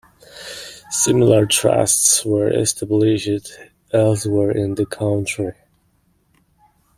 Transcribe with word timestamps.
Similar 0.89 1.45
trusts 1.45 2.25
were 2.25 2.49
established 2.49 3.51
elsewhere 3.93 4.49
in 4.49 4.73
the 4.73 4.87
country. 4.87 5.53